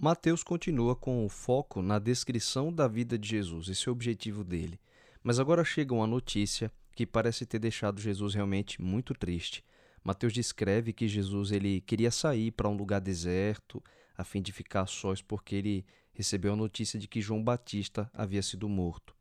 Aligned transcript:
Mateus 0.00 0.44
continua 0.44 0.94
com 0.94 1.26
o 1.26 1.28
foco 1.28 1.82
na 1.82 1.98
descrição 1.98 2.72
da 2.72 2.86
vida 2.86 3.18
de 3.18 3.30
Jesus, 3.30 3.68
esse 3.68 3.88
é 3.88 3.90
o 3.90 3.92
objetivo 3.92 4.44
dele. 4.44 4.78
Mas 5.24 5.40
agora 5.40 5.64
chega 5.64 5.92
uma 5.92 6.06
notícia 6.06 6.70
que 6.94 7.04
parece 7.04 7.44
ter 7.44 7.58
deixado 7.58 8.00
Jesus 8.00 8.32
realmente 8.32 8.80
muito 8.80 9.12
triste. 9.12 9.64
Mateus 10.04 10.32
descreve 10.32 10.92
que 10.92 11.08
Jesus 11.08 11.50
ele 11.50 11.80
queria 11.80 12.12
sair 12.12 12.52
para 12.52 12.68
um 12.68 12.76
lugar 12.76 13.00
deserto 13.00 13.82
a 14.16 14.22
fim 14.22 14.40
de 14.40 14.52
ficar 14.52 14.86
sós 14.86 15.20
porque 15.20 15.56
ele 15.56 15.84
recebeu 16.12 16.52
a 16.52 16.56
notícia 16.56 16.96
de 16.96 17.08
que 17.08 17.20
João 17.20 17.42
Batista 17.42 18.08
havia 18.14 18.40
sido 18.40 18.68
morto. 18.68 19.16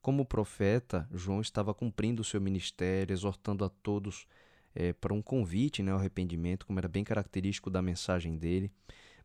Como 0.00 0.24
profeta, 0.24 1.06
João 1.12 1.42
estava 1.42 1.74
cumprindo 1.74 2.22
o 2.22 2.24
seu 2.24 2.40
ministério, 2.40 3.12
exortando 3.12 3.66
a 3.66 3.68
todos 3.68 4.26
é, 4.74 4.94
para 4.94 5.12
um 5.12 5.20
convite 5.20 5.82
né, 5.82 5.92
ao 5.92 5.98
arrependimento, 5.98 6.64
como 6.64 6.78
era 6.78 6.88
bem 6.88 7.04
característico 7.04 7.68
da 7.68 7.82
mensagem 7.82 8.38
dele. 8.38 8.72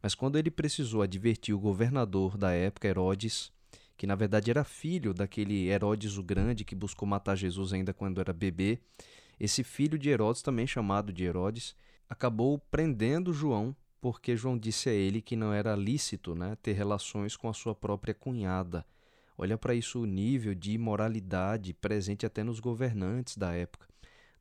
Mas 0.02 0.16
quando 0.16 0.38
ele 0.38 0.52
precisou 0.52 1.02
advertir 1.02 1.54
o 1.56 1.60
governador 1.60 2.38
da 2.38 2.52
época, 2.52 2.88
Herodes, 2.88 3.52
que 3.96 4.06
na 4.06 4.16
verdade 4.16 4.52
era 4.52 4.64
filho 4.64 5.14
daquele 5.14 5.68
Herodes 5.68 6.18
o 6.18 6.24
Grande 6.24 6.64
que 6.64 6.76
buscou 6.76 7.08
matar 7.08 7.36
Jesus 7.36 7.74
ainda 7.74 7.94
quando 7.94 8.22
era 8.22 8.32
bebê. 8.32 8.80
Esse 9.40 9.64
filho 9.64 9.98
de 9.98 10.10
Herodes, 10.10 10.42
também 10.42 10.68
chamado 10.68 11.12
de 11.12 11.24
Herodes, 11.24 11.76
acabou 12.10 12.60
prendendo 12.72 13.34
João 13.34 13.76
porque 14.00 14.36
João 14.36 14.58
disse 14.58 14.90
a 14.90 14.94
ele 14.94 15.22
que 15.22 15.36
não 15.36 15.52
era 15.52 15.76
lícito 15.76 16.36
né, 16.36 16.56
ter 16.62 16.74
relações 16.74 17.36
com 17.36 17.50
a 17.50 17.54
sua 17.54 17.74
própria 17.74 18.14
cunhada. 18.14 18.86
Olha 19.38 19.58
para 19.58 19.76
isso 19.76 20.02
o 20.02 20.06
nível 20.06 20.54
de 20.56 20.72
imoralidade 20.72 21.74
presente 21.74 22.26
até 22.26 22.44
nos 22.44 22.60
governantes 22.60 23.38
da 23.38 23.54
época. 23.54 23.88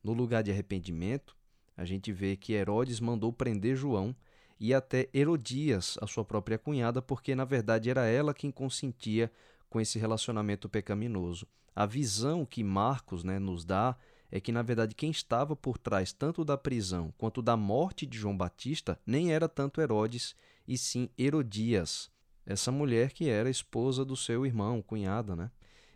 No 0.03 0.13
lugar 0.13 0.43
de 0.43 0.51
arrependimento, 0.51 1.35
a 1.75 1.85
gente 1.85 2.11
vê 2.11 2.35
que 2.35 2.53
Herodes 2.53 2.99
mandou 2.99 3.31
prender 3.33 3.75
João 3.75 4.15
e 4.59 4.73
até 4.73 5.09
Herodias, 5.13 5.97
a 6.01 6.07
sua 6.07 6.25
própria 6.25 6.57
cunhada, 6.57 7.01
porque 7.01 7.35
na 7.35 7.45
verdade 7.45 7.89
era 7.89 8.05
ela 8.05 8.33
quem 8.33 8.51
consentia 8.51 9.31
com 9.69 9.79
esse 9.79 9.99
relacionamento 9.99 10.67
pecaminoso. 10.67 11.47
A 11.75 11.85
visão 11.85 12.45
que 12.45 12.63
Marcos 12.63 13.23
né, 13.23 13.37
nos 13.37 13.63
dá 13.63 13.95
é 14.31 14.39
que, 14.39 14.51
na 14.51 14.61
verdade, 14.61 14.95
quem 14.95 15.11
estava 15.11 15.55
por 15.55 15.77
trás 15.77 16.11
tanto 16.11 16.43
da 16.43 16.57
prisão 16.57 17.13
quanto 17.17 17.41
da 17.41 17.55
morte 17.55 18.05
de 18.05 18.17
João 18.17 18.35
Batista 18.35 18.99
nem 19.05 19.31
era 19.31 19.47
tanto 19.47 19.79
Herodes, 19.79 20.35
e 20.67 20.77
sim 20.77 21.09
Herodias, 21.17 22.11
essa 22.45 22.71
mulher 22.71 23.11
que 23.11 23.29
era 23.29 23.49
esposa 23.49 24.03
do 24.03 24.15
seu 24.15 24.45
irmão, 24.45 24.81
cunhada. 24.81 25.35
Né? 25.35 25.49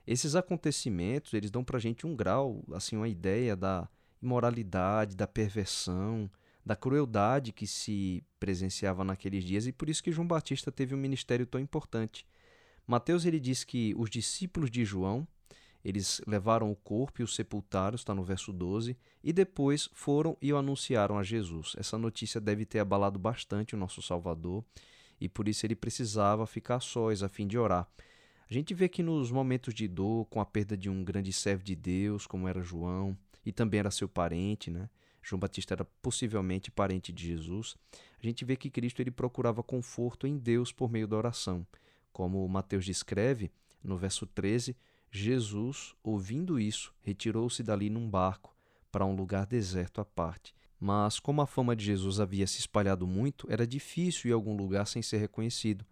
Esses 0.06 0.36
acontecimentos 0.36 1.34
eles 1.34 1.52
dão 1.52 1.64
para 1.64 1.78
a 1.78 1.82
gente 1.82 2.08
um 2.08 2.16
grau, 2.16 2.64
assim, 2.74 2.96
uma 2.96 3.08
ideia 3.08 3.56
da 3.56 3.90
imoralidade, 4.22 5.16
da 5.16 5.28
perversão, 5.28 6.30
da 6.66 6.76
crueldade 6.76 7.52
que 7.52 7.66
se 7.66 8.24
presenciava 8.40 9.04
naqueles 9.04 9.44
dias 9.44 9.66
e 9.68 9.72
por 9.72 9.90
isso 9.90 10.04
que 10.04 10.12
João 10.12 10.28
Batista 10.28 10.72
teve 10.72 10.94
um 10.94 10.98
ministério 10.98 11.46
tão 11.46 11.60
importante. 11.60 12.26
Mateus 12.86 13.26
ele 13.26 13.40
diz 13.40 13.64
que 13.64 13.94
os 13.98 14.10
discípulos 14.10 14.70
de 14.70 14.84
João, 14.84 15.28
eles 15.84 16.22
levaram 16.28 16.72
o 16.72 16.76
corpo 16.76 17.22
e 17.22 17.24
o 17.24 17.28
sepultaram, 17.28 17.96
está 17.96 18.14
no 18.14 18.24
verso 18.24 18.54
12, 18.54 18.98
e 19.24 19.34
depois 19.34 19.90
foram 19.94 20.38
e 20.42 20.52
o 20.54 20.58
anunciaram 20.58 21.18
a 21.18 21.24
Jesus. 21.24 21.74
Essa 21.78 21.98
notícia 21.98 22.40
deve 22.40 22.66
ter 22.66 22.80
abalado 22.80 23.18
bastante 23.18 23.76
o 23.76 23.78
nosso 23.78 24.02
Salvador, 24.02 24.64
e 25.20 25.30
por 25.30 25.48
isso 25.48 25.66
ele 25.66 25.76
precisava 25.76 26.46
ficar 26.46 26.80
sós 26.80 27.24
a 27.24 27.30
fim 27.30 27.48
de 27.48 27.58
orar. 27.58 27.88
A 28.50 28.54
gente 28.54 28.74
vê 28.74 28.90
que 28.90 29.02
nos 29.02 29.32
momentos 29.32 29.74
de 29.74 29.88
dor, 29.88 30.26
com 30.26 30.42
a 30.42 30.46
perda 30.46 30.76
de 30.76 30.90
um 30.90 31.04
grande 31.04 31.32
servo 31.32 31.64
de 31.64 31.76
Deus, 31.76 32.28
como 32.28 32.48
era 32.48 32.62
João, 32.62 33.18
e 33.46 33.52
também 33.52 33.80
era 33.80 33.90
seu 33.90 34.10
parente, 34.10 34.70
né? 34.70 34.90
João 35.22 35.40
Batista 35.40 35.74
era 35.74 35.86
possivelmente 36.02 36.72
parente 36.72 37.12
de 37.12 37.28
Jesus, 37.28 37.76
a 38.22 38.26
gente 38.26 38.44
vê 38.44 38.56
que 38.56 38.70
Cristo 38.70 39.02
ele 39.02 39.12
procurava 39.12 39.64
conforto 39.64 40.28
em 40.28 40.38
Deus 40.38 40.72
por 40.72 40.92
meio 40.92 41.08
da 41.08 41.18
oração. 41.18 41.66
Como 42.12 42.48
Mateus 42.48 42.86
descreve, 42.86 43.52
no 43.84 43.98
verso 43.98 44.26
13, 44.26 44.76
Jesus, 45.12 45.94
ouvindo 46.04 46.60
isso, 46.60 46.94
retirou-se 47.02 47.62
dali 47.64 47.90
num 47.90 48.10
barco 48.10 48.56
para 48.92 49.06
um 49.06 49.16
lugar 49.16 49.46
deserto 49.46 50.00
à 50.02 50.06
parte. 50.06 50.54
Mas, 50.80 51.20
como 51.20 51.42
a 51.42 51.48
fama 51.48 51.76
de 51.76 51.86
Jesus 51.86 52.20
havia 52.20 52.48
se 52.48 52.60
espalhado 52.60 53.06
muito, 53.06 53.46
era 53.50 53.68
difícil 53.68 54.30
ir 54.30 54.34
a 54.34 54.36
algum 54.36 54.56
lugar 54.56 54.88
sem 54.88 55.02
ser 55.02 55.18
reconhecido. 55.18 55.86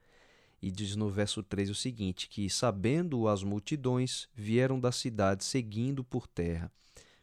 E 0.61 0.71
diz 0.71 0.95
no 0.95 1.09
verso 1.09 1.43
13 1.43 1.71
o 1.71 1.75
seguinte: 1.75 2.27
que, 2.27 2.49
sabendo 2.49 3.27
as 3.27 3.43
multidões, 3.43 4.27
vieram 4.33 4.79
da 4.79 4.91
cidade 4.91 5.43
seguindo 5.43 6.03
por 6.03 6.27
terra. 6.27 6.71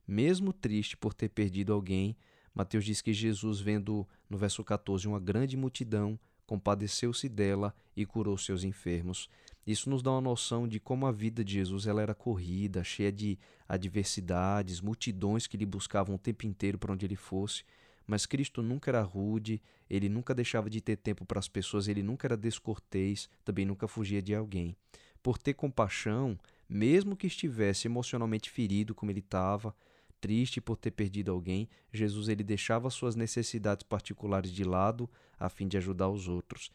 Mesmo 0.06 0.52
triste 0.52 0.96
por 0.96 1.12
ter 1.12 1.28
perdido 1.28 1.72
alguém, 1.72 2.16
Mateus 2.54 2.84
diz 2.84 3.02
que 3.02 3.12
Jesus, 3.12 3.60
vendo 3.60 4.06
no 4.30 4.38
verso 4.38 4.62
14 4.62 5.06
uma 5.06 5.20
grande 5.20 5.56
multidão, 5.56 6.18
compadeceu-se 6.46 7.28
dela 7.28 7.74
e 7.96 8.06
curou 8.06 8.38
seus 8.38 8.62
enfermos. 8.62 9.28
Isso 9.66 9.90
nos 9.90 10.02
dá 10.02 10.12
uma 10.12 10.20
noção 10.20 10.68
de 10.68 10.78
como 10.78 11.06
a 11.06 11.12
vida 11.12 11.44
de 11.44 11.54
Jesus 11.54 11.86
ela 11.86 12.00
era 12.00 12.14
corrida, 12.14 12.84
cheia 12.84 13.10
de 13.10 13.36
adversidades, 13.68 14.80
multidões 14.80 15.46
que 15.48 15.56
lhe 15.56 15.66
buscavam 15.66 16.14
o 16.14 16.18
tempo 16.18 16.46
inteiro 16.46 16.78
para 16.78 16.92
onde 16.92 17.04
ele 17.04 17.16
fosse. 17.16 17.64
Mas 18.06 18.24
Cristo 18.24 18.62
nunca 18.62 18.92
era 18.92 19.02
rude, 19.02 19.60
ele 19.90 20.08
nunca 20.08 20.32
deixava 20.32 20.70
de 20.70 20.80
ter 20.80 20.96
tempo 20.96 21.26
para 21.26 21.40
as 21.40 21.48
pessoas, 21.48 21.88
ele 21.88 22.02
nunca 22.02 22.28
era 22.28 22.36
descortês, 22.36 23.28
também 23.44 23.66
nunca 23.66 23.88
fugia 23.88 24.22
de 24.22 24.32
alguém. 24.32 24.76
Por 25.20 25.36
ter 25.36 25.54
compaixão, 25.54 26.38
mesmo 26.68 27.16
que 27.16 27.26
estivesse 27.26 27.88
emocionalmente 27.88 28.48
ferido 28.48 28.94
como 28.94 29.10
ele 29.10 29.18
estava, 29.18 29.74
triste 30.20 30.60
por 30.60 30.76
ter 30.76 30.90
perdido 30.90 31.30
alguém, 31.30 31.68
Jesus 31.92 32.28
ele 32.28 32.42
deixava 32.42 32.90
suas 32.90 33.14
necessidades 33.14 33.82
particulares 33.82 34.50
de 34.50 34.64
lado 34.64 35.08
a 35.38 35.48
fim 35.48 35.68
de 35.68 35.76
ajudar 35.76 36.08
os 36.08 36.28
outros. 36.28 36.70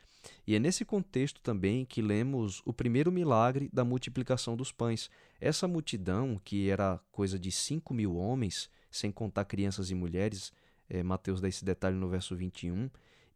E 0.46 0.56
é 0.56 0.60
nesse 0.60 0.86
contexto 0.86 1.42
também 1.42 1.84
que 1.84 2.02
lemos 2.02 2.62
o 2.66 2.72
primeiro 2.72 3.12
milagre 3.12 3.70
da 3.74 3.84
multiplicação 3.84 4.56
dos 4.56 4.72
pães. 4.72 5.10
Essa 5.40 5.68
multidão, 5.68 6.40
que 6.44 6.70
era 6.70 7.00
coisa 7.12 7.40
de 7.40 7.52
cinco 7.52 7.94
mil 7.94 8.16
homens, 8.16 8.70
sem 8.90 9.12
contar 9.12 9.46
crianças 9.46 9.90
e 9.90 9.96
mulheres, 9.96 10.54
é, 10.90 11.02
Mateus 11.02 11.42
dá 11.42 11.48
esse 11.48 11.66
detalhe 11.66 11.96
no 11.96 12.10
verso 12.10 12.36
21, 12.36 12.90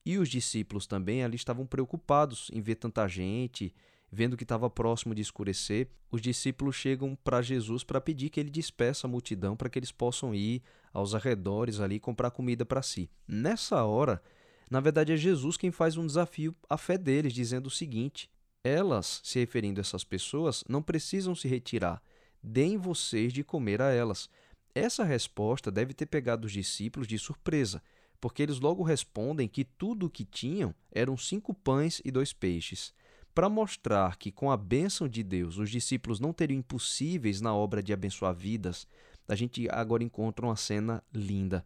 e 0.06 0.20
os 0.20 0.30
discípulos 0.30 0.86
também 0.86 1.24
ali 1.24 1.36
estavam 1.36 1.66
preocupados 1.66 2.52
em 2.54 2.62
ver 2.62 2.76
tanta 2.76 3.08
gente 3.08 3.74
Vendo 4.18 4.38
que 4.38 4.46
estava 4.46 4.70
próximo 4.70 5.14
de 5.14 5.22
escurecer, 5.22 5.90
os 6.10 6.22
discípulos 6.22 6.78
chegam 6.78 7.18
para 7.22 7.42
Jesus 7.42 7.84
para 7.84 8.00
pedir 8.00 8.30
que 8.30 8.40
ele 8.40 8.50
despeça 8.50 9.06
a 9.06 9.10
multidão 9.10 9.58
para 9.58 9.70
que 9.70 9.78
eles 9.78 9.92
possam 9.92 10.34
ir 10.34 10.64
aos 10.94 11.14
arredores 11.14 11.82
ali 11.82 12.00
comprar 12.00 12.32
comida 12.32 12.66
para 12.66 12.82
si. 12.82 13.10
Nessa 13.28 13.84
hora, 13.84 14.24
na 14.72 14.80
verdade 14.80 15.12
é 15.12 15.18
Jesus 15.18 15.58
quem 15.58 15.70
faz 15.70 15.98
um 15.98 16.08
desafio 16.08 16.56
à 16.70 16.78
fé 16.78 16.98
deles, 16.98 17.34
dizendo 17.34 17.68
o 17.68 17.70
seguinte: 17.70 18.30
Elas, 18.64 19.20
se 19.22 19.38
referindo 19.38 19.82
a 19.82 19.84
essas 19.84 20.06
pessoas, 20.06 20.64
não 20.70 20.82
precisam 20.82 21.36
se 21.36 21.50
retirar. 21.50 22.02
Deem 22.42 22.78
vocês 22.78 23.34
de 23.34 23.44
comer 23.44 23.82
a 23.82 23.92
elas. 23.92 24.30
Essa 24.74 25.04
resposta 25.04 25.70
deve 25.70 25.94
ter 25.94 26.06
pegado 26.06 26.46
os 26.46 26.54
discípulos 26.54 27.06
de 27.06 27.20
surpresa, 27.20 27.84
porque 28.22 28.42
eles 28.42 28.62
logo 28.62 28.82
respondem 28.82 29.50
que 29.50 29.66
tudo 29.66 30.06
o 30.06 30.10
que 30.10 30.24
tinham 30.24 30.74
eram 30.90 31.18
cinco 31.18 31.54
pães 31.54 32.02
e 32.06 32.10
dois 32.12 32.32
peixes. 32.32 32.94
Para 33.36 33.50
mostrar 33.50 34.16
que, 34.16 34.32
com 34.32 34.50
a 34.50 34.56
bênção 34.56 35.10
de 35.10 35.22
Deus, 35.22 35.58
os 35.58 35.70
discípulos 35.70 36.22
não 36.22 36.32
teriam 36.32 36.60
impossíveis 36.60 37.42
na 37.42 37.54
obra 37.54 37.84
de 37.84 37.92
abençoar 37.92 38.34
vidas, 38.34 38.88
a 39.28 39.36
gente 39.36 39.68
agora 39.70 40.06
encontra 40.06 40.46
uma 40.46 40.56
cena 40.56 41.04
linda. 41.14 41.66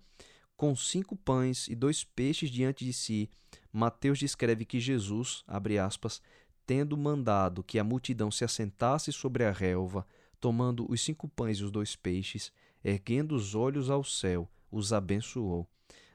Com 0.57 0.75
cinco 0.75 1.16
pães 1.16 1.68
e 1.68 1.75
dois 1.75 2.03
peixes 2.03 2.50
diante 2.50 2.84
de 2.84 2.91
si, 2.91 3.30
Mateus 3.72 4.18
descreve 4.18 4.66
que 4.66 4.80
Jesus, 4.80 5.44
abre 5.47 5.78
aspas, 5.78 6.24
tendo 6.66 6.97
mandado 6.97 7.63
que 7.63 7.78
a 7.78 7.84
multidão 7.84 8.31
se 8.31 8.44
assentasse 8.44 9.13
sobre 9.13 9.44
a 9.44 9.51
relva, 9.51 10.07
tomando 10.40 10.91
os 10.91 11.01
cinco 11.01 11.28
pães 11.28 11.59
e 11.59 11.63
os 11.63 11.69
dois 11.69 11.96
peixes, 11.96 12.51
erguendo 12.84 13.36
os 13.36 13.53
olhos 13.53 13.91
ao 13.91 14.03
céu, 14.03 14.50
os 14.72 14.91
abençoou. 14.91 15.69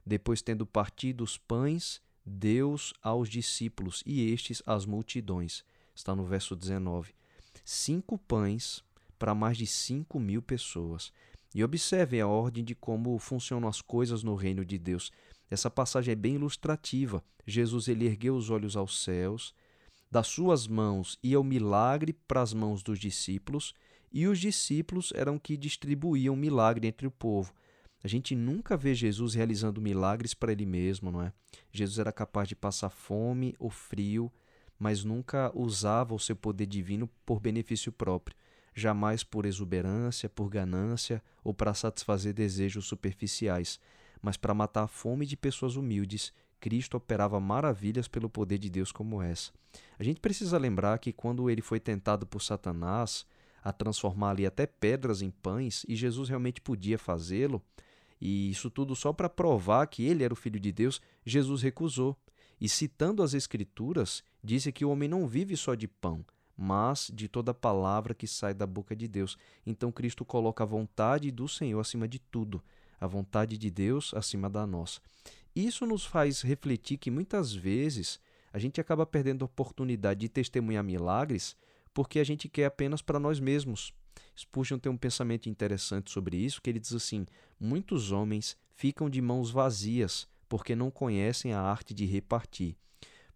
Depois, 0.04 0.42
tendo 0.42 0.66
partido 0.66 1.22
os 1.22 1.38
pães 1.38 2.02
Deus 2.24 2.94
aos 3.02 3.28
discípulos 3.28 4.02
e 4.06 4.30
estes 4.30 4.62
às 4.66 4.86
multidões. 4.86 5.64
Está 5.94 6.14
no 6.14 6.24
verso 6.24 6.56
19. 6.56 7.14
Cinco 7.64 8.18
pães 8.18 8.82
para 9.18 9.34
mais 9.34 9.56
de 9.56 9.66
cinco 9.66 10.18
mil 10.18 10.42
pessoas. 10.42 11.12
E 11.54 11.62
observem 11.62 12.20
a 12.20 12.26
ordem 12.26 12.64
de 12.64 12.74
como 12.74 13.18
funcionam 13.18 13.68
as 13.68 13.80
coisas 13.80 14.22
no 14.22 14.34
reino 14.34 14.64
de 14.64 14.76
Deus. 14.76 15.12
Essa 15.50 15.70
passagem 15.70 16.12
é 16.12 16.16
bem 16.16 16.34
ilustrativa. 16.34 17.22
Jesus 17.46 17.88
ele 17.88 18.06
ergueu 18.06 18.36
os 18.36 18.50
olhos 18.50 18.76
aos 18.76 19.02
céus, 19.02 19.54
das 20.10 20.26
suas 20.26 20.66
mãos 20.66 21.18
ia 21.22 21.38
o 21.40 21.44
milagre 21.44 22.12
para 22.12 22.40
as 22.40 22.52
mãos 22.52 22.82
dos 22.82 22.98
discípulos, 22.98 23.74
e 24.12 24.26
os 24.26 24.38
discípulos 24.38 25.12
eram 25.14 25.38
que 25.38 25.56
distribuíam 25.56 26.36
milagre 26.36 26.86
entre 26.86 27.06
o 27.06 27.10
povo. 27.10 27.52
A 28.04 28.08
gente 28.08 28.36
nunca 28.36 28.76
vê 28.76 28.94
Jesus 28.94 29.32
realizando 29.32 29.80
milagres 29.80 30.34
para 30.34 30.52
ele 30.52 30.66
mesmo, 30.66 31.10
não 31.10 31.22
é? 31.22 31.32
Jesus 31.72 31.98
era 31.98 32.12
capaz 32.12 32.46
de 32.46 32.54
passar 32.54 32.90
fome 32.90 33.56
ou 33.58 33.70
frio, 33.70 34.30
mas 34.78 35.02
nunca 35.02 35.50
usava 35.54 36.14
o 36.14 36.18
seu 36.18 36.36
poder 36.36 36.66
divino 36.66 37.08
por 37.24 37.40
benefício 37.40 37.90
próprio, 37.90 38.36
jamais 38.74 39.24
por 39.24 39.46
exuberância, 39.46 40.28
por 40.28 40.50
ganância 40.50 41.22
ou 41.42 41.54
para 41.54 41.72
satisfazer 41.72 42.34
desejos 42.34 42.86
superficiais, 42.86 43.80
mas 44.20 44.36
para 44.36 44.52
matar 44.52 44.82
a 44.82 44.88
fome 44.88 45.24
de 45.24 45.34
pessoas 45.34 45.74
humildes, 45.74 46.30
Cristo 46.60 46.98
operava 46.98 47.40
maravilhas 47.40 48.06
pelo 48.06 48.28
poder 48.28 48.58
de 48.58 48.68
Deus 48.68 48.92
como 48.92 49.22
essa. 49.22 49.50
A 49.98 50.04
gente 50.04 50.20
precisa 50.20 50.58
lembrar 50.58 50.98
que 50.98 51.10
quando 51.10 51.48
ele 51.48 51.62
foi 51.62 51.80
tentado 51.80 52.26
por 52.26 52.42
Satanás 52.42 53.24
a 53.62 53.72
transformar 53.72 54.32
ali 54.32 54.44
até 54.44 54.66
pedras 54.66 55.22
em 55.22 55.30
pães, 55.30 55.86
e 55.88 55.96
Jesus 55.96 56.28
realmente 56.28 56.60
podia 56.60 56.98
fazê-lo, 56.98 57.62
e 58.20 58.50
isso 58.50 58.70
tudo 58.70 58.94
só 58.94 59.12
para 59.12 59.28
provar 59.28 59.86
que 59.86 60.04
ele 60.04 60.24
era 60.24 60.32
o 60.32 60.36
filho 60.36 60.58
de 60.60 60.72
Deus, 60.72 61.00
Jesus 61.24 61.62
recusou. 61.62 62.16
E 62.60 62.68
citando 62.68 63.22
as 63.22 63.34
Escrituras, 63.34 64.22
disse 64.42 64.72
que 64.72 64.84
o 64.84 64.90
homem 64.90 65.08
não 65.08 65.26
vive 65.26 65.56
só 65.56 65.74
de 65.74 65.88
pão, 65.88 66.24
mas 66.56 67.10
de 67.12 67.28
toda 67.28 67.52
palavra 67.52 68.14
que 68.14 68.26
sai 68.26 68.54
da 68.54 68.66
boca 68.66 68.94
de 68.94 69.08
Deus. 69.08 69.36
Então 69.66 69.90
Cristo 69.90 70.24
coloca 70.24 70.62
a 70.62 70.66
vontade 70.66 71.30
do 71.30 71.48
Senhor 71.48 71.80
acima 71.80 72.06
de 72.06 72.18
tudo, 72.18 72.62
a 73.00 73.06
vontade 73.06 73.58
de 73.58 73.70
Deus 73.70 74.14
acima 74.14 74.48
da 74.48 74.66
nossa. 74.66 75.00
Isso 75.54 75.86
nos 75.86 76.04
faz 76.04 76.42
refletir 76.42 76.96
que 76.98 77.10
muitas 77.10 77.52
vezes 77.52 78.20
a 78.52 78.58
gente 78.58 78.80
acaba 78.80 79.04
perdendo 79.04 79.44
a 79.44 79.46
oportunidade 79.46 80.20
de 80.20 80.28
testemunhar 80.28 80.84
milagres 80.84 81.56
porque 81.92 82.18
a 82.18 82.24
gente 82.24 82.48
quer 82.48 82.66
apenas 82.66 83.00
para 83.00 83.20
nós 83.20 83.38
mesmos. 83.38 83.92
Spurgeon 84.36 84.78
tem 84.78 84.90
um 84.90 84.96
pensamento 84.96 85.48
interessante 85.48 86.10
sobre 86.10 86.36
isso, 86.36 86.60
que 86.60 86.70
ele 86.70 86.80
diz 86.80 86.92
assim: 86.92 87.26
muitos 87.58 88.10
homens 88.10 88.56
ficam 88.74 89.08
de 89.08 89.20
mãos 89.20 89.50
vazias 89.50 90.26
porque 90.48 90.74
não 90.74 90.90
conhecem 90.90 91.52
a 91.52 91.60
arte 91.60 91.94
de 91.94 92.04
repartir. 92.04 92.76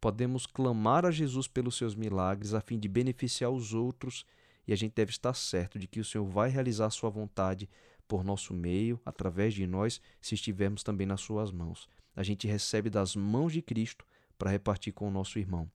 Podemos 0.00 0.47
clamar 0.47 1.05
a 1.05 1.11
Jesus 1.11 1.49
pelos 1.49 1.77
seus 1.77 1.95
milagres 1.95 2.55
a 2.55 2.61
fim 2.61 2.79
de 2.79 2.89
beneficiar 2.89 3.50
os 3.50 3.75
outros, 3.75 4.25
e 4.67 4.73
a 4.73 4.77
gente 4.77 4.95
deve 4.95 5.11
estar 5.11 5.35
certo 5.35 5.79
de 5.79 5.87
que 5.87 5.99
o 5.99 6.05
Senhor 6.05 6.27
vai 6.27 6.50
realizar 6.50 6.91
sua 6.91 7.11
vontade 7.11 7.69
por 8.06 8.23
nosso 8.23 8.55
meio, 8.55 9.01
através 9.05 9.55
de 9.55 9.67
nós, 9.67 10.01
se 10.21 10.35
estivermos 10.35 10.83
também 10.83 11.06
nas 11.06 11.21
suas 11.21 11.51
mãos. 11.51 11.89
A 12.15 12.23
gente 12.23 12.47
recebe 12.47 12.89
das 12.89 13.17
mãos 13.17 13.53
de 13.53 13.62
Cristo 13.62 14.05
para 14.39 14.51
repartir 14.51 14.93
com 14.93 15.09
o 15.09 15.11
nosso 15.11 15.39
irmão. 15.39 15.71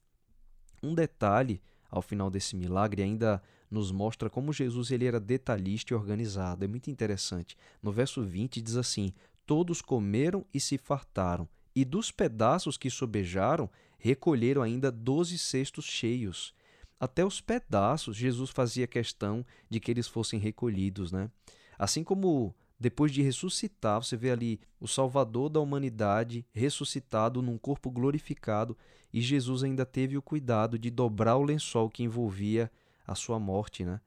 Um 0.81 0.95
detalhe 0.95 1.61
ao 1.89 2.01
final 2.01 2.29
desse 2.29 2.55
milagre 2.55 3.03
ainda 3.03 3.41
nos 3.73 3.91
mostra 3.91 4.29
como 4.29 4.53
Jesus 4.53 4.91
ele 4.91 5.05
era 5.05 5.19
detalhista 5.19 5.93
e 5.93 5.97
organizado. 5.97 6.63
É 6.63 6.67
muito 6.67 6.89
interessante. 6.89 7.57
No 7.81 7.91
verso 7.91 8.21
20 8.23 8.61
diz 8.61 8.77
assim: 8.77 9.11
Todos 9.45 9.81
comeram 9.81 10.45
e 10.53 10.59
se 10.59 10.77
fartaram, 10.77 11.49
e 11.75 11.83
dos 11.83 12.11
pedaços 12.11 12.77
que 12.77 12.89
sobejaram, 12.89 13.69
recolheram 13.97 14.61
ainda 14.61 14.91
doze 14.91 15.37
cestos 15.37 15.85
cheios. 15.85 16.53
Até 16.99 17.25
os 17.25 17.41
pedaços 17.41 18.15
Jesus 18.15 18.49
fazia 18.49 18.87
questão 18.87 19.45
de 19.69 19.79
que 19.79 19.91
eles 19.91 20.07
fossem 20.07 20.39
recolhidos, 20.39 21.11
né? 21.11 21.29
Assim 21.77 22.03
como 22.03 22.55
depois 22.79 23.11
de 23.11 23.21
ressuscitar, 23.21 24.03
você 24.03 24.15
vê 24.15 24.31
ali 24.31 24.59
o 24.79 24.87
Salvador 24.87 25.49
da 25.49 25.59
humanidade 25.59 26.45
ressuscitado 26.53 27.41
num 27.41 27.57
corpo 27.57 27.89
glorificado, 27.89 28.77
e 29.11 29.21
Jesus 29.21 29.63
ainda 29.63 29.85
teve 29.85 30.17
o 30.17 30.21
cuidado 30.21 30.77
de 30.77 30.89
dobrar 30.89 31.37
o 31.37 31.43
lençol 31.43 31.89
que 31.89 32.03
envolvia 32.03 32.69
a 33.05 33.15
sua 33.15 33.39
morte, 33.39 33.83
né? 33.83 33.99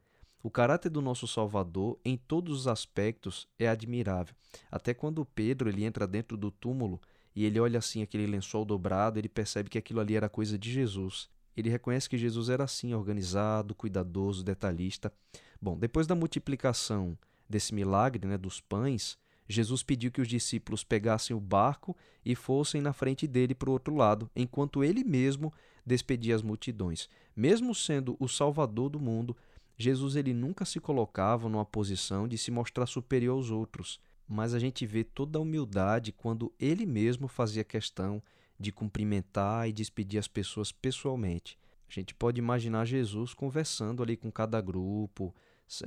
O 0.43 0.51
caráter 0.51 0.91
do 0.91 1.03
nosso 1.03 1.27
Salvador, 1.27 1.99
em 2.05 2.17
todos 2.17 2.61
os 2.61 2.69
aspectos, 2.69 3.49
é 3.59 3.67
admirável. 3.67 4.35
Até 4.71 4.95
quando 4.95 5.25
Pedro 5.25 5.69
ele 5.69 5.85
entra 5.85 6.07
dentro 6.07 6.37
do 6.37 6.51
túmulo 6.51 7.01
e 7.35 7.45
ele 7.45 7.59
olha 7.59 7.79
assim 7.79 8.01
aquele 8.01 8.27
lençol 8.27 8.65
dobrado, 8.65 9.19
ele 9.19 9.29
percebe 9.29 9.69
que 9.69 9.77
aquilo 9.77 9.99
ali 9.99 10.15
era 10.15 10.29
coisa 10.29 10.57
de 10.57 10.71
Jesus. 10.71 11.29
Ele 11.57 11.69
reconhece 11.69 12.09
que 12.09 12.17
Jesus 12.17 12.49
era 12.49 12.65
assim, 12.65 12.95
organizado, 12.95 13.75
cuidadoso, 13.75 14.45
detalhista. 14.45 15.13
Bom, 15.61 15.77
depois 15.77 16.07
da 16.07 16.15
multiplicação 16.15 17.19
desse 17.49 17.75
milagre 17.75 18.27
né, 18.27 18.39
dos 18.39 18.61
pães, 18.61 19.19
Jesus 19.49 19.83
pediu 19.83 20.11
que 20.11 20.21
os 20.21 20.29
discípulos 20.29 20.85
pegassem 20.85 21.35
o 21.35 21.41
barco 21.41 21.97
e 22.25 22.35
fossem 22.35 22.81
na 22.81 22.93
frente 22.93 23.27
dele 23.27 23.55
para 23.55 23.71
o 23.71 23.73
outro 23.73 23.95
lado, 23.95 24.31
enquanto 24.35 24.85
ele 24.85 25.05
mesmo 25.05 25.53
despedia 25.87 26.35
as 26.35 26.43
multidões. 26.43 27.09
Mesmo 27.35 27.75
sendo 27.75 28.17
o 28.19 28.27
Salvador 28.27 28.91
do 28.91 28.99
mundo, 28.99 29.37
Jesus 29.79 30.17
ele 30.17 30.35
nunca 30.35 30.65
se 30.65 30.81
colocava 30.81 31.49
numa 31.49 31.65
posição 31.65 32.27
de 32.27 32.37
se 32.37 32.51
mostrar 32.51 32.87
superior 32.87 33.37
aos 33.37 33.51
outros, 33.51 34.01
mas 34.27 34.53
a 34.53 34.59
gente 34.59 34.85
vê 34.85 35.05
toda 35.05 35.39
a 35.39 35.43
humildade 35.43 36.13
quando 36.13 36.53
ele 36.59 36.85
mesmo 36.85 37.29
fazia 37.29 37.63
questão 37.63 38.23
de 38.59 38.73
cumprimentar 38.73 39.69
e 39.69 39.73
despedir 39.73 40.19
as 40.19 40.27
pessoas 40.27 40.73
pessoalmente. 40.73 41.59
A 41.89 41.93
gente 41.93 42.15
pode 42.15 42.41
imaginar 42.41 42.85
Jesus 42.85 43.33
conversando 43.33 44.03
ali 44.03 44.17
com 44.17 44.33
cada 44.33 44.61
grupo, 44.61 45.35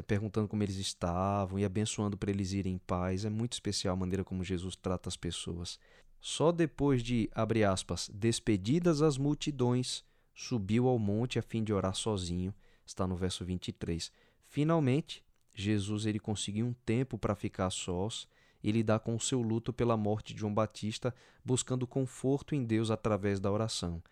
perguntando 0.07 0.47
como 0.47 0.63
eles 0.63 0.77
estavam 0.77 1.59
e 1.59 1.65
abençoando 1.65 2.17
para 2.17 2.31
eles 2.31 2.53
irem 2.53 2.75
em 2.75 2.77
paz. 2.77 3.25
É 3.25 3.29
muito 3.29 3.53
especial 3.53 3.93
a 3.93 3.99
maneira 3.99 4.23
como 4.23 4.43
Jesus 4.43 4.75
trata 4.75 5.09
as 5.09 5.17
pessoas. 5.17 5.79
Só 6.19 6.51
depois 6.51 7.01
de, 7.01 7.29
abre 7.33 7.63
aspas, 7.63 8.09
despedidas 8.13 9.01
as 9.01 9.17
multidões, 9.17 10.03
subiu 10.33 10.87
ao 10.87 10.99
monte 10.99 11.39
a 11.39 11.41
fim 11.41 11.63
de 11.63 11.73
orar 11.73 11.95
sozinho. 11.95 12.53
Está 12.85 13.07
no 13.07 13.15
verso 13.15 13.45
23. 13.45 14.11
Finalmente, 14.47 15.23
Jesus 15.53 16.05
ele 16.05 16.19
conseguiu 16.19 16.65
um 16.65 16.73
tempo 16.85 17.17
para 17.17 17.35
ficar 17.35 17.69
sós 17.69 18.27
e 18.63 18.71
lidar 18.71 18.99
com 18.99 19.15
o 19.15 19.19
seu 19.19 19.41
luto 19.41 19.71
pela 19.71 19.95
morte 19.95 20.33
de 20.33 20.39
João 20.41 20.53
Batista, 20.53 21.13
buscando 21.43 21.87
conforto 21.87 22.53
em 22.55 22.63
Deus 22.63 22.91
através 22.91 23.39
da 23.39 23.51
oração. 23.51 24.03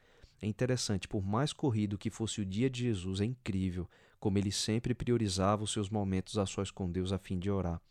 É 0.41 0.47
interessante, 0.47 1.07
por 1.07 1.25
mais 1.25 1.51
corrido 1.51 1.97
que 1.97 2.09
fosse 2.09 2.39
o 2.39 2.45
dia 2.45 2.69
de 2.69 2.83
Jesus, 2.83 3.19
é 3.19 3.25
incrível 3.25 3.89
como 4.19 4.37
ele 4.37 4.51
sempre 4.51 4.93
priorizava 4.93 5.63
os 5.63 5.71
seus 5.71 5.89
momentos 5.89 6.37
a 6.37 6.45
sós 6.45 6.71
com 6.71 6.89
Deus 6.89 7.11
a 7.11 7.17
fim 7.17 7.37
de 7.37 7.49
orar. 7.49 7.81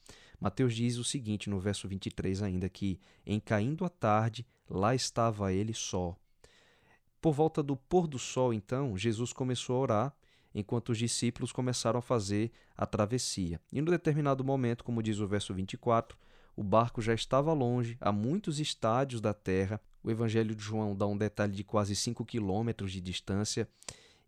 Mateus 0.40 0.74
diz 0.74 0.96
o 0.96 1.04
seguinte 1.04 1.48
no 1.48 1.58
verso 1.58 1.88
23 1.88 2.42
ainda 2.42 2.68
que 2.68 3.00
em 3.24 3.40
caindo 3.40 3.84
a 3.84 3.88
tarde, 3.88 4.46
lá 4.68 4.94
estava 4.94 5.52
ele 5.52 5.72
só. 5.72 6.16
Por 7.20 7.32
volta 7.32 7.62
do 7.62 7.76
pôr 7.76 8.06
do 8.06 8.18
sol, 8.18 8.52
então, 8.52 8.96
Jesus 8.96 9.32
começou 9.32 9.76
a 9.76 9.80
orar, 9.80 10.16
enquanto 10.54 10.90
os 10.90 10.98
discípulos 10.98 11.52
começaram 11.52 11.98
a 11.98 12.02
fazer 12.02 12.52
a 12.76 12.86
travessia. 12.86 13.60
E 13.72 13.80
no 13.80 13.90
determinado 13.90 14.44
momento, 14.44 14.84
como 14.84 15.02
diz 15.02 15.18
o 15.18 15.26
verso 15.26 15.52
24, 15.52 16.16
o 16.54 16.62
barco 16.62 17.02
já 17.02 17.12
estava 17.12 17.52
longe, 17.52 17.96
a 18.00 18.10
muitos 18.10 18.58
estádios 18.58 19.20
da 19.20 19.34
terra. 19.34 19.80
O 20.02 20.10
Evangelho 20.10 20.54
de 20.54 20.62
João 20.62 20.96
dá 20.96 21.06
um 21.06 21.16
detalhe 21.16 21.52
de 21.52 21.64
quase 21.64 21.94
5 21.94 22.24
quilômetros 22.24 22.92
de 22.92 23.00
distância 23.00 23.68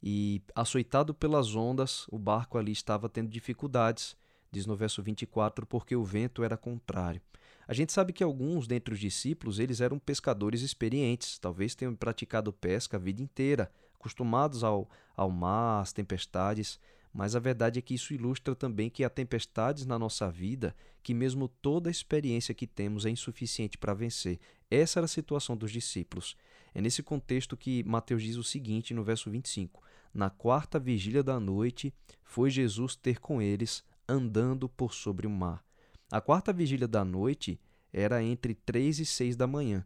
e, 0.02 0.43
açoitado 0.55 1.12
pelas 1.12 1.55
ondas, 1.55 2.06
o 2.08 2.19
barco 2.19 2.58
ali 2.58 2.72
estava 2.72 3.08
tendo 3.08 3.28
dificuldades, 3.28 4.16
diz 4.50 4.67
no 4.67 4.77
verso 4.77 5.03
24, 5.03 5.67
porque 5.67 5.95
o 5.95 6.05
vento 6.05 6.43
era 6.43 6.56
contrário. 6.56 7.21
A 7.67 7.75
gente 7.75 7.93
sabe 7.93 8.12
que 8.12 8.25
alguns 8.25 8.67
dentre 8.67 8.95
os 8.95 9.00
discípulos, 9.00 9.59
eles 9.59 9.81
eram 9.81 9.99
pescadores 9.99 10.62
experientes, 10.62 11.39
talvez 11.39 11.75
tenham 11.75 11.95
praticado 11.95 12.53
pesca 12.53 12.97
a 12.97 13.00
vida 13.00 13.23
inteira, 13.23 13.71
acostumados 13.95 14.65
ao, 14.65 14.89
ao 15.17 15.31
mar, 15.31 15.83
às 15.83 15.93
tempestades, 15.93 16.81
mas 17.13 17.34
a 17.34 17.39
verdade 17.39 17.79
é 17.79 17.82
que 17.82 17.94
isso 17.94 18.15
ilustra 18.15 18.55
também 18.55 18.89
que 18.89 19.05
há 19.05 19.11
tempestades 19.11 19.84
na 19.84 19.99
nossa 19.99 20.31
vida 20.31 20.75
que 21.03 21.15
mesmo 21.15 21.49
toda 21.49 21.89
a 21.89 21.91
experiência 21.91 22.55
que 22.55 22.67
temos 22.67 23.06
é 23.06 23.11
insuficiente 23.11 23.79
para 23.79 23.94
vencer. 23.94 24.39
Essa 24.70 24.99
era 24.99 25.06
a 25.06 25.08
situação 25.08 25.56
dos 25.56 25.72
discípulos. 25.72 26.37
É 26.75 26.82
nesse 26.82 27.03
contexto 27.03 27.56
que 27.56 27.82
Mateus 27.84 28.22
diz 28.22 28.37
o 28.37 28.44
seguinte 28.44 28.93
no 28.93 29.03
verso 29.03 29.31
25: 29.31 29.82
Na 30.13 30.29
quarta 30.29 30.79
vigília 30.79 31.22
da 31.22 31.41
noite, 31.41 31.94
foi 32.22 32.51
Jesus 32.51 32.94
ter 32.94 33.20
com 33.20 33.41
eles, 33.41 33.82
andando 34.08 34.69
por 34.69 34.94
sobre 34.94 35.27
o 35.27 35.31
mar. 35.31 35.65
A 36.10 36.20
quarta 36.20 36.53
vigília 36.53 36.88
da 36.88 37.05
noite 37.05 37.60
era 37.93 38.22
entre 38.22 38.55
três 38.55 38.98
e 38.98 39.05
seis 39.05 39.36
da 39.36 39.46
manhã. 39.46 39.84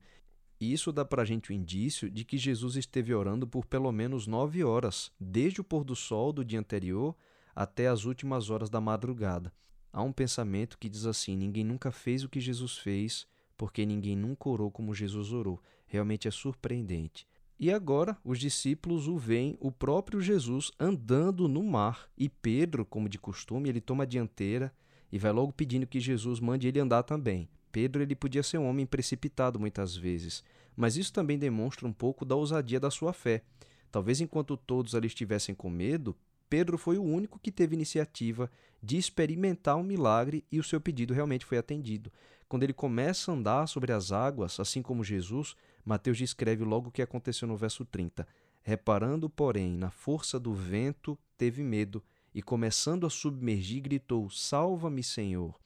Isso 0.60 0.92
dá 0.92 1.04
para 1.04 1.22
a 1.22 1.24
gente 1.24 1.50
o 1.50 1.52
indício 1.52 2.08
de 2.08 2.24
que 2.24 2.38
Jesus 2.38 2.76
esteve 2.76 3.12
orando 3.12 3.48
por 3.48 3.66
pelo 3.66 3.90
menos 3.90 4.28
nove 4.28 4.62
horas, 4.62 5.10
desde 5.18 5.60
o 5.60 5.64
pôr 5.64 5.82
do 5.82 5.96
sol 5.96 6.32
do 6.32 6.44
dia 6.44 6.60
anterior 6.60 7.16
até 7.54 7.88
as 7.88 8.04
últimas 8.04 8.48
horas 8.48 8.70
da 8.70 8.80
madrugada. 8.80 9.52
Há 9.92 10.02
um 10.02 10.12
pensamento 10.12 10.78
que 10.78 10.88
diz 10.88 11.04
assim: 11.04 11.36
ninguém 11.36 11.64
nunca 11.64 11.90
fez 11.90 12.22
o 12.22 12.28
que 12.28 12.40
Jesus 12.40 12.78
fez, 12.78 13.26
porque 13.56 13.84
ninguém 13.84 14.16
nunca 14.16 14.48
orou 14.48 14.70
como 14.70 14.94
Jesus 14.94 15.32
orou. 15.32 15.60
Realmente 15.86 16.28
é 16.28 16.30
surpreendente. 16.30 17.26
E 17.58 17.70
agora 17.70 18.16
os 18.24 18.38
discípulos 18.38 19.06
o 19.06 19.16
veem 19.16 19.56
o 19.60 19.70
próprio 19.70 20.20
Jesus 20.20 20.72
andando 20.78 21.46
no 21.46 21.62
mar. 21.62 22.08
E 22.18 22.28
Pedro, 22.28 22.84
como 22.84 23.08
de 23.08 23.18
costume, 23.18 23.68
ele 23.68 23.80
toma 23.80 24.04
a 24.04 24.06
dianteira 24.06 24.72
e 25.12 25.18
vai 25.18 25.30
logo 25.30 25.52
pedindo 25.52 25.86
que 25.86 26.00
Jesus 26.00 26.40
mande 26.40 26.66
ele 26.66 26.80
andar 26.80 27.02
também. 27.02 27.48
Pedro 27.70 28.02
ele 28.02 28.14
podia 28.14 28.42
ser 28.42 28.58
um 28.58 28.68
homem 28.68 28.84
precipitado 28.84 29.58
muitas 29.58 29.96
vezes, 29.96 30.42
mas 30.76 30.96
isso 30.96 31.12
também 31.12 31.38
demonstra 31.38 31.86
um 31.86 31.92
pouco 31.92 32.24
da 32.24 32.34
ousadia 32.34 32.80
da 32.80 32.90
sua 32.90 33.12
fé. 33.12 33.42
Talvez 33.90 34.20
enquanto 34.20 34.56
todos 34.56 34.94
ali 34.94 35.06
estivessem 35.06 35.54
com 35.54 35.70
medo, 35.70 36.16
Pedro 36.48 36.76
foi 36.76 36.98
o 36.98 37.02
único 37.02 37.38
que 37.38 37.50
teve 37.50 37.74
iniciativa 37.74 38.50
de 38.82 38.98
experimentar 38.98 39.76
um 39.76 39.82
milagre 39.82 40.44
e 40.52 40.58
o 40.58 40.62
seu 40.62 40.80
pedido 40.80 41.14
realmente 41.14 41.46
foi 41.46 41.56
atendido. 41.56 42.12
Quando 42.52 42.64
ele 42.64 42.74
começa 42.74 43.32
a 43.32 43.34
andar 43.34 43.66
sobre 43.66 43.94
as 43.94 44.12
águas, 44.12 44.60
assim 44.60 44.82
como 44.82 45.02
Jesus, 45.02 45.56
Mateus 45.82 46.18
descreve 46.18 46.62
logo 46.64 46.90
o 46.90 46.92
que 46.92 47.00
aconteceu 47.00 47.48
no 47.48 47.56
verso 47.56 47.82
30. 47.82 48.28
Reparando, 48.60 49.30
porém, 49.30 49.74
na 49.74 49.90
força 49.90 50.38
do 50.38 50.52
vento, 50.52 51.18
teve 51.38 51.62
medo 51.62 52.04
e, 52.34 52.42
começando 52.42 53.06
a 53.06 53.10
submergir, 53.10 53.80
gritou: 53.80 54.28
Salva-me, 54.28 55.02
Senhor! 55.02 55.58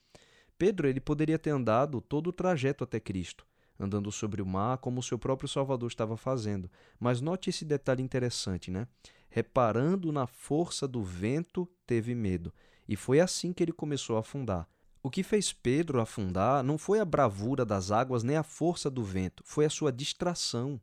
Pedro 0.56 0.86
ele 0.86 1.00
poderia 1.00 1.40
ter 1.40 1.50
andado 1.50 2.00
todo 2.00 2.28
o 2.28 2.32
trajeto 2.32 2.84
até 2.84 3.00
Cristo, 3.00 3.44
andando 3.80 4.12
sobre 4.12 4.40
o 4.40 4.46
mar, 4.46 4.78
como 4.78 5.00
o 5.00 5.02
seu 5.02 5.18
próprio 5.18 5.48
Salvador 5.48 5.88
estava 5.88 6.16
fazendo. 6.16 6.70
Mas 7.00 7.20
note 7.20 7.50
esse 7.50 7.64
detalhe 7.64 8.00
interessante, 8.00 8.70
né? 8.70 8.86
Reparando 9.28 10.12
na 10.12 10.28
força 10.28 10.86
do 10.86 11.02
vento, 11.02 11.68
teve 11.84 12.14
medo. 12.14 12.54
E 12.88 12.94
foi 12.94 13.18
assim 13.18 13.52
que 13.52 13.64
ele 13.64 13.72
começou 13.72 14.16
a 14.16 14.20
afundar. 14.20 14.68
O 15.06 15.08
que 15.08 15.22
fez 15.22 15.52
Pedro 15.52 16.00
afundar 16.00 16.64
não 16.64 16.76
foi 16.76 16.98
a 16.98 17.04
bravura 17.04 17.64
das 17.64 17.92
águas 17.92 18.24
nem 18.24 18.36
a 18.36 18.42
força 18.42 18.90
do 18.90 19.04
vento, 19.04 19.40
foi 19.46 19.64
a 19.64 19.70
sua 19.70 19.92
distração. 19.92 20.80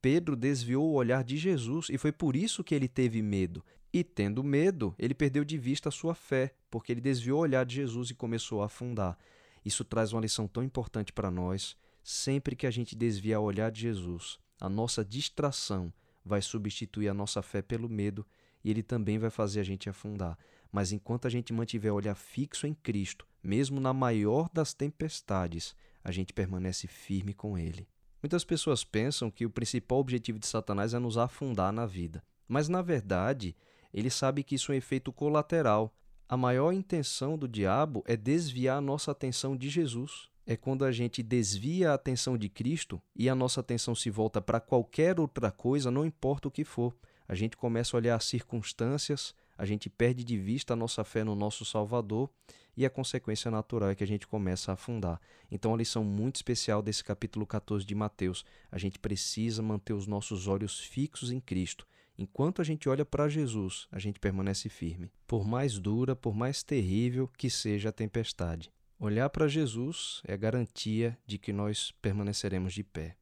Pedro 0.00 0.36
desviou 0.36 0.88
o 0.88 0.94
olhar 0.94 1.24
de 1.24 1.36
Jesus 1.36 1.88
e 1.90 1.98
foi 1.98 2.12
por 2.12 2.36
isso 2.36 2.62
que 2.62 2.72
ele 2.72 2.86
teve 2.86 3.20
medo. 3.20 3.64
E 3.92 4.04
tendo 4.04 4.44
medo, 4.44 4.94
ele 4.96 5.12
perdeu 5.12 5.44
de 5.44 5.58
vista 5.58 5.88
a 5.88 5.92
sua 5.92 6.14
fé, 6.14 6.54
porque 6.70 6.92
ele 6.92 7.00
desviou 7.00 7.40
o 7.40 7.42
olhar 7.42 7.66
de 7.66 7.74
Jesus 7.74 8.10
e 8.10 8.14
começou 8.14 8.62
a 8.62 8.66
afundar. 8.66 9.18
Isso 9.64 9.84
traz 9.84 10.12
uma 10.12 10.22
lição 10.22 10.46
tão 10.46 10.62
importante 10.62 11.12
para 11.12 11.28
nós. 11.28 11.76
Sempre 12.00 12.54
que 12.54 12.68
a 12.68 12.70
gente 12.70 12.94
desvia 12.94 13.40
o 13.40 13.42
olhar 13.42 13.72
de 13.72 13.80
Jesus, 13.80 14.38
a 14.60 14.68
nossa 14.68 15.04
distração 15.04 15.92
vai 16.24 16.40
substituir 16.40 17.08
a 17.08 17.14
nossa 17.14 17.42
fé 17.42 17.60
pelo 17.60 17.88
medo 17.88 18.24
e 18.62 18.70
ele 18.70 18.84
também 18.84 19.18
vai 19.18 19.30
fazer 19.30 19.58
a 19.58 19.64
gente 19.64 19.90
afundar. 19.90 20.38
Mas 20.74 20.90
enquanto 20.90 21.28
a 21.28 21.30
gente 21.30 21.52
mantiver 21.52 21.92
o 21.92 21.94
olhar 21.94 22.16
fixo 22.16 22.66
em 22.66 22.74
Cristo, 22.74 23.24
mesmo 23.40 23.78
na 23.78 23.92
maior 23.92 24.50
das 24.52 24.74
tempestades, 24.74 25.72
a 26.02 26.10
gente 26.10 26.32
permanece 26.32 26.88
firme 26.88 27.32
com 27.32 27.56
Ele. 27.56 27.86
Muitas 28.20 28.42
pessoas 28.42 28.82
pensam 28.82 29.30
que 29.30 29.46
o 29.46 29.50
principal 29.50 30.00
objetivo 30.00 30.36
de 30.36 30.48
Satanás 30.48 30.92
é 30.92 30.98
nos 30.98 31.16
afundar 31.16 31.72
na 31.72 31.86
vida. 31.86 32.24
Mas, 32.48 32.68
na 32.68 32.82
verdade, 32.82 33.54
ele 33.92 34.10
sabe 34.10 34.42
que 34.42 34.56
isso 34.56 34.72
é 34.72 34.74
um 34.74 34.78
efeito 34.78 35.12
colateral. 35.12 35.94
A 36.28 36.36
maior 36.36 36.72
intenção 36.72 37.38
do 37.38 37.46
diabo 37.46 38.02
é 38.04 38.16
desviar 38.16 38.78
a 38.78 38.80
nossa 38.80 39.12
atenção 39.12 39.56
de 39.56 39.70
Jesus. 39.70 40.28
É 40.44 40.56
quando 40.56 40.84
a 40.84 40.90
gente 40.90 41.22
desvia 41.22 41.92
a 41.92 41.94
atenção 41.94 42.36
de 42.36 42.48
Cristo 42.48 43.00
e 43.14 43.28
a 43.28 43.34
nossa 43.36 43.60
atenção 43.60 43.94
se 43.94 44.10
volta 44.10 44.42
para 44.42 44.58
qualquer 44.58 45.20
outra 45.20 45.52
coisa, 45.52 45.88
não 45.88 46.04
importa 46.04 46.48
o 46.48 46.50
que 46.50 46.64
for. 46.64 46.92
A 47.28 47.34
gente 47.36 47.56
começa 47.56 47.96
a 47.96 47.98
olhar 47.98 48.16
as 48.16 48.24
circunstâncias, 48.24 49.36
a 49.56 49.64
gente 49.64 49.88
perde 49.88 50.24
de 50.24 50.36
vista 50.36 50.72
a 50.72 50.76
nossa 50.76 51.04
fé 51.04 51.24
no 51.24 51.34
nosso 51.34 51.64
Salvador 51.64 52.30
e 52.76 52.84
a 52.84 52.90
consequência 52.90 53.50
natural 53.50 53.90
é 53.90 53.94
que 53.94 54.04
a 54.04 54.06
gente 54.06 54.26
começa 54.26 54.72
a 54.72 54.74
afundar. 54.74 55.20
Então, 55.50 55.72
a 55.72 55.76
lição 55.76 56.02
muito 56.02 56.36
especial 56.36 56.82
desse 56.82 57.04
capítulo 57.04 57.46
14 57.46 57.84
de 57.84 57.94
Mateus, 57.94 58.44
a 58.70 58.78
gente 58.78 58.98
precisa 58.98 59.62
manter 59.62 59.92
os 59.92 60.06
nossos 60.06 60.48
olhos 60.48 60.80
fixos 60.80 61.30
em 61.30 61.40
Cristo. 61.40 61.86
Enquanto 62.16 62.60
a 62.60 62.64
gente 62.64 62.88
olha 62.88 63.04
para 63.04 63.28
Jesus, 63.28 63.88
a 63.90 63.98
gente 63.98 64.20
permanece 64.20 64.68
firme, 64.68 65.10
por 65.26 65.46
mais 65.46 65.78
dura, 65.78 66.14
por 66.14 66.34
mais 66.34 66.62
terrível 66.62 67.28
que 67.36 67.50
seja 67.50 67.88
a 67.88 67.92
tempestade. 67.92 68.72
Olhar 68.98 69.28
para 69.30 69.48
Jesus 69.48 70.22
é 70.24 70.36
garantia 70.36 71.18
de 71.26 71.38
que 71.38 71.52
nós 71.52 71.92
permaneceremos 72.00 72.72
de 72.72 72.84
pé. 72.84 73.16